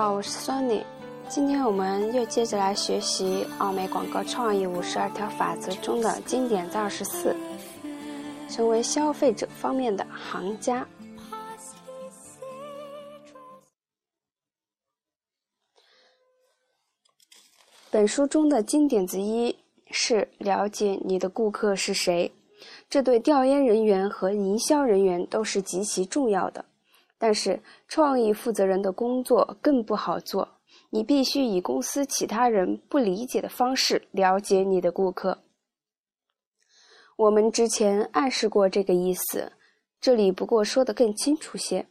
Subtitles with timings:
[0.00, 0.84] 好，我是 Sony。
[1.28, 7.34] 今天我们又接着来学习奥美广告创意五十二条法则中的经典在二十四，
[8.48, 10.86] 成为消费者方面的行家。
[17.90, 19.58] 本书中的经典之一
[19.90, 22.30] 是了解你的顾客是谁，
[22.88, 26.64] 这对调研人员和营销人员都是极其重要的。
[27.18, 30.48] 但是，创意负责人的工作更不好做。
[30.90, 35.42] 你必须以公司其他人不理解的方式了解你的顾客。
[37.16, 39.52] 我们之前暗示过这个意思，
[40.00, 41.88] 这里不过说得更清楚些：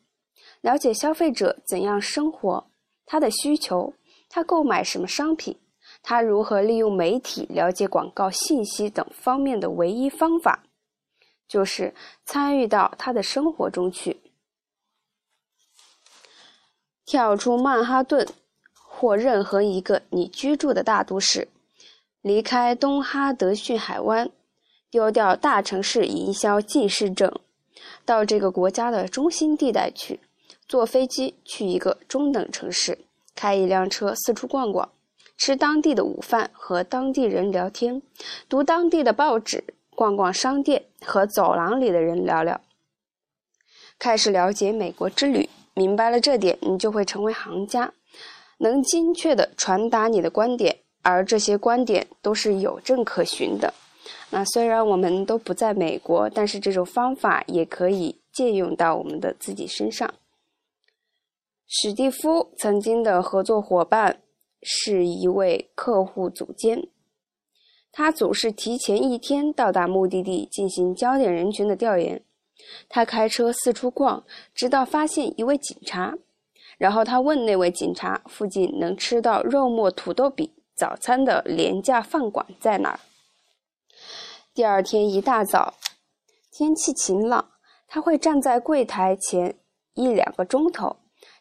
[0.61, 2.71] 了解消费者怎样生活，
[3.05, 3.93] 他的需求，
[4.29, 5.59] 他购买什么商品，
[6.01, 10.63] 他如何利用媒体了解广告信息等方面的唯一方法，
[11.47, 14.17] 就是参与到他的生活中去。
[17.07, 18.27] 跳出曼哈顿
[18.73, 21.47] 或任何一个你居住的大都市，
[22.21, 24.29] 离开东哈德逊海湾，
[24.91, 27.31] 丢掉大城市营销近视症，
[28.03, 30.19] 到这个国家的中心地带去，
[30.67, 32.99] 坐飞机去一个中等城市，
[33.33, 34.89] 开一辆车四处逛逛，
[35.37, 38.01] 吃当地的午饭，和当地人聊天，
[38.49, 39.63] 读当地的报纸，
[39.95, 42.59] 逛逛商店，和走廊里的人聊聊，
[43.97, 45.49] 开始了解美国之旅。
[45.77, 47.93] 明白了这点，你就会成为行家，
[48.57, 53.71] 能精确地传达你的观点，而这些观点都是有证可循的。
[54.31, 60.11] 那虽然我们都不在美国，但是这种方法也可以借用到我们的自己身上。
[61.67, 64.21] 史蒂夫曾经的合作伙伴
[64.63, 66.87] 是一位客户组监，
[67.91, 72.23] 他总是提前一天到达目的地进行焦点人群的调研。
[72.89, 76.15] 他开车四处逛，直到发现一位警察。
[76.77, 82.99] 然后他问那位警察：“附近能吃到肉末土豆饼早餐的廉价饭馆在哪儿？”
[84.53, 85.73] 第二天一大早，
[86.51, 87.49] 天气晴朗，
[87.87, 89.55] 他会站在柜台前
[89.95, 90.97] 一两个钟头，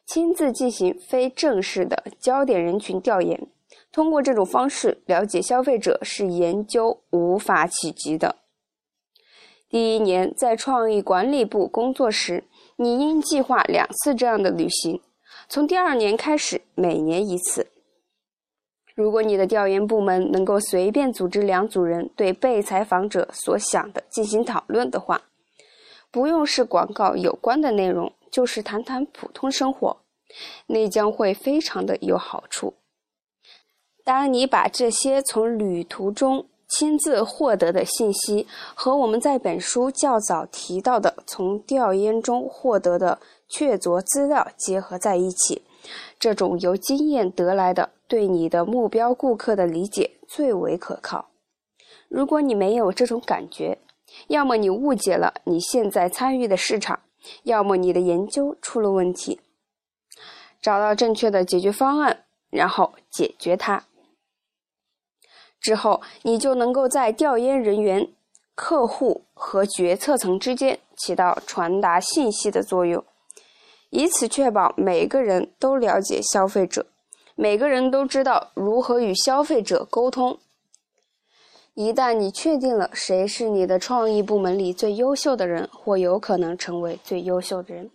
[0.06, 3.48] 亲自进行非正式的焦点人群调研。
[3.92, 8.36] 通过这种方式了解消费者是研究无法企及的。
[9.68, 12.44] 第一年在创意管理部工作时，
[12.76, 15.02] 你应计划两次这样的旅行。
[15.48, 17.66] 从第二年开始，每年一次。
[18.94, 25.22] 如果你的调研部门能够随便组织两组人对被采访者所想的进行讨论的话，
[26.12, 29.96] 不用是广告有关的内容，就是谈谈普通生活，
[30.68, 32.74] 那将会非常的有好处。
[34.04, 36.46] 当你把这些从旅途中。
[36.68, 43.18] 亲自获得的信息和我们在本书较早提到的从调研中获得的
[43.48, 45.62] 确凿资料结合在一起，
[46.18, 51.28] 这种由经验得来的对你的目标顾客的理解最为可靠。
[52.08, 53.78] 如果你没有这种感觉，
[54.28, 56.98] 要么你误解了你现在参与的市场，
[57.44, 59.40] 要么你的研究出了问题。
[60.60, 63.84] 找到正确的解决方案，然后解决它。
[65.66, 68.08] 之后，你就能够在调研人员、
[68.54, 73.02] 客户和决策层之间起到传达信息的作用，
[73.90, 76.86] 以此确保每个人都了解消费者，
[77.34, 80.38] 每个人都知道如何与消费者沟通。
[81.74, 87.90] 一旦你确定了谁是你的创意部门里最优秀的人，或有可能成为最优秀的人，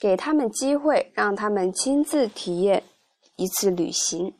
[0.00, 2.82] 给他们机会，让他们亲自体验
[3.36, 4.32] 一次旅行。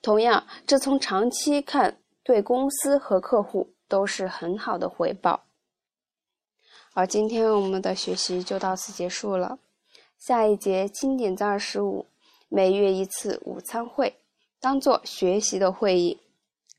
[0.00, 1.98] 同样，这从长期看。
[2.24, 5.44] 对公司和客户都是很好的回报。
[6.92, 9.58] 好，今天我们的学习就到此结束了。
[10.18, 12.06] 下一节经典在二十五，
[12.48, 14.16] 每月一次午餐会，
[14.58, 16.18] 当做学习的会议，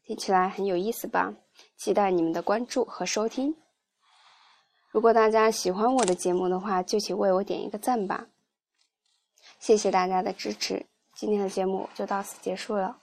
[0.04, 1.36] 听起来很有意思吧？
[1.78, 3.56] 期待你们的关注和收听。
[4.90, 8.28] 如果大家喜欢我的节目的话，就请为我点一个赞吧。
[9.60, 12.98] 谢谢大家的支持，今天的节目就到此结束了。